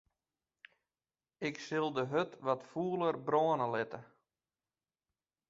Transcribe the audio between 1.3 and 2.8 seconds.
Ik sil de hurd wat